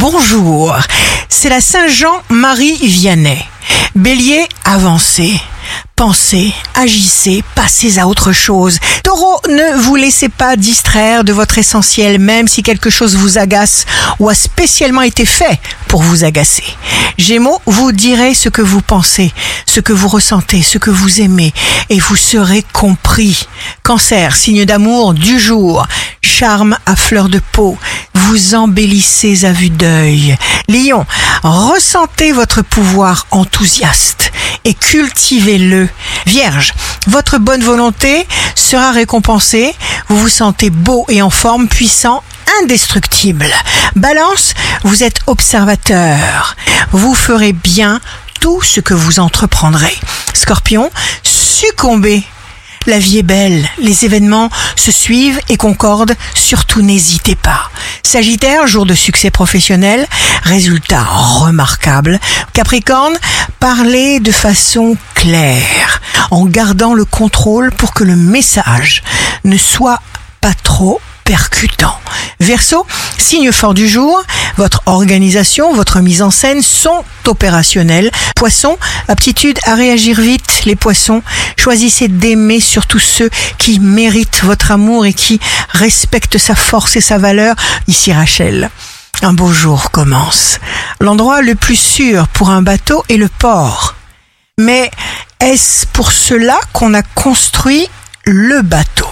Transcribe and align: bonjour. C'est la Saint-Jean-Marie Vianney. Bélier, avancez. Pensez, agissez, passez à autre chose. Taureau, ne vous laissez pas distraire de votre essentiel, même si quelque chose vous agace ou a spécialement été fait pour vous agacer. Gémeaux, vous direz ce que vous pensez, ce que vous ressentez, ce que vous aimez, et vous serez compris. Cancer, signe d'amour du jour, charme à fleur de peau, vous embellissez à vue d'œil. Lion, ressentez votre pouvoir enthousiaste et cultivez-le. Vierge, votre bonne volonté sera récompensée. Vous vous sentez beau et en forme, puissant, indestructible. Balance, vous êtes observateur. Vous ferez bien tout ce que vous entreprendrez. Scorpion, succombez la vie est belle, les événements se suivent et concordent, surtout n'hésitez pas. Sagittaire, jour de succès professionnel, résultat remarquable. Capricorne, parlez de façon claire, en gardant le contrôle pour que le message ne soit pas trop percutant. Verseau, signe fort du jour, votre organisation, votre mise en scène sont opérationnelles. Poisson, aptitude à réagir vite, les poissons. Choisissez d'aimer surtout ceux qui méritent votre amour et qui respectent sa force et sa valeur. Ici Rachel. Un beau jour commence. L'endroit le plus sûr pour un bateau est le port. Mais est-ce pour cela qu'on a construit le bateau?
bonjour. 0.00 0.74
C'est 1.28 1.50
la 1.50 1.60
Saint-Jean-Marie 1.60 2.78
Vianney. 2.82 3.46
Bélier, 3.94 4.46
avancez. 4.64 5.38
Pensez, 5.94 6.54
agissez, 6.74 7.44
passez 7.54 7.98
à 7.98 8.08
autre 8.08 8.32
chose. 8.32 8.78
Taureau, 9.04 9.38
ne 9.50 9.78
vous 9.82 9.96
laissez 9.96 10.30
pas 10.30 10.56
distraire 10.56 11.24
de 11.24 11.32
votre 11.34 11.58
essentiel, 11.58 12.18
même 12.18 12.48
si 12.48 12.62
quelque 12.62 12.88
chose 12.88 13.16
vous 13.16 13.36
agace 13.36 13.84
ou 14.18 14.30
a 14.30 14.34
spécialement 14.34 15.02
été 15.02 15.26
fait 15.26 15.60
pour 15.88 16.02
vous 16.02 16.24
agacer. 16.24 16.64
Gémeaux, 17.18 17.60
vous 17.66 17.92
direz 17.92 18.32
ce 18.32 18.48
que 18.48 18.62
vous 18.62 18.80
pensez, 18.80 19.30
ce 19.66 19.80
que 19.80 19.92
vous 19.92 20.08
ressentez, 20.08 20.62
ce 20.62 20.78
que 20.78 20.90
vous 20.90 21.20
aimez, 21.20 21.52
et 21.90 22.00
vous 22.00 22.16
serez 22.16 22.64
compris. 22.72 23.46
Cancer, 23.82 24.34
signe 24.34 24.64
d'amour 24.64 25.12
du 25.12 25.38
jour, 25.38 25.86
charme 26.22 26.78
à 26.86 26.96
fleur 26.96 27.28
de 27.28 27.42
peau, 27.52 27.76
vous 28.20 28.54
embellissez 28.54 29.44
à 29.44 29.52
vue 29.52 29.70
d'œil. 29.70 30.36
Lion, 30.68 31.06
ressentez 31.42 32.32
votre 32.32 32.62
pouvoir 32.62 33.26
enthousiaste 33.30 34.32
et 34.64 34.74
cultivez-le. 34.74 35.88
Vierge, 36.26 36.72
votre 37.06 37.38
bonne 37.38 37.62
volonté 37.62 38.26
sera 38.54 38.92
récompensée. 38.92 39.74
Vous 40.08 40.18
vous 40.18 40.28
sentez 40.28 40.70
beau 40.70 41.06
et 41.08 41.22
en 41.22 41.30
forme, 41.30 41.68
puissant, 41.68 42.22
indestructible. 42.62 43.46
Balance, 43.96 44.54
vous 44.82 45.02
êtes 45.02 45.20
observateur. 45.26 46.56
Vous 46.92 47.14
ferez 47.14 47.52
bien 47.52 48.00
tout 48.40 48.60
ce 48.62 48.80
que 48.80 48.94
vous 48.94 49.18
entreprendrez. 49.18 49.96
Scorpion, 50.34 50.90
succombez 51.22 52.24
la 52.86 52.98
vie 52.98 53.18
est 53.18 53.22
belle, 53.22 53.68
les 53.78 54.04
événements 54.04 54.48
se 54.74 54.90
suivent 54.90 55.40
et 55.48 55.56
concordent, 55.56 56.14
surtout 56.34 56.82
n'hésitez 56.82 57.36
pas. 57.36 57.70
Sagittaire, 58.02 58.66
jour 58.66 58.86
de 58.86 58.94
succès 58.94 59.30
professionnel, 59.30 60.06
résultat 60.42 61.02
remarquable. 61.04 62.18
Capricorne, 62.52 63.16
parlez 63.58 64.18
de 64.20 64.32
façon 64.32 64.96
claire, 65.14 66.00
en 66.30 66.46
gardant 66.46 66.94
le 66.94 67.04
contrôle 67.04 67.70
pour 67.70 67.92
que 67.92 68.04
le 68.04 68.16
message 68.16 69.02
ne 69.44 69.58
soit 69.58 70.00
pas 70.40 70.54
trop 70.54 71.00
percutant. 71.24 71.99
Verseau, 72.50 72.84
signe 73.16 73.52
fort 73.52 73.74
du 73.74 73.88
jour, 73.88 74.20
votre 74.56 74.82
organisation, 74.86 75.72
votre 75.72 76.00
mise 76.00 76.20
en 76.20 76.32
scène 76.32 76.62
sont 76.62 77.04
opérationnelles. 77.26 78.10
Poisson, 78.34 78.76
aptitude 79.06 79.60
à 79.66 79.76
réagir 79.76 80.20
vite, 80.20 80.62
les 80.64 80.74
poissons. 80.74 81.22
Choisissez 81.56 82.08
d'aimer 82.08 82.58
surtout 82.58 82.98
ceux 82.98 83.30
qui 83.56 83.78
méritent 83.78 84.42
votre 84.42 84.72
amour 84.72 85.06
et 85.06 85.12
qui 85.12 85.38
respectent 85.68 86.38
sa 86.38 86.56
force 86.56 86.96
et 86.96 87.00
sa 87.00 87.18
valeur. 87.18 87.54
Ici 87.86 88.12
Rachel. 88.12 88.68
Un 89.22 89.32
beau 89.32 89.52
jour 89.52 89.92
commence. 89.92 90.58
L'endroit 90.98 91.42
le 91.42 91.54
plus 91.54 91.78
sûr 91.78 92.26
pour 92.26 92.50
un 92.50 92.62
bateau 92.62 93.04
est 93.08 93.16
le 93.16 93.28
port. 93.28 93.94
Mais 94.58 94.90
est-ce 95.38 95.86
pour 95.86 96.10
cela 96.10 96.58
qu'on 96.72 96.94
a 96.94 97.02
construit 97.02 97.88
le 98.24 98.62
bateau? 98.62 99.09